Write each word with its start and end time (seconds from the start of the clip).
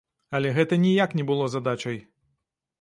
Але 0.37 0.53
гэта 0.55 0.79
ніяк 0.85 1.15
не 1.21 1.27
было 1.29 1.51
задачай. 1.59 2.03